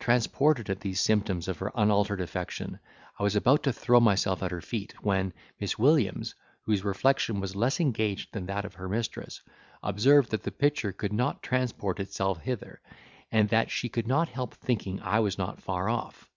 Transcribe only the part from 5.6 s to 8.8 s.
Miss Williams, whose reflection was less engaged than that of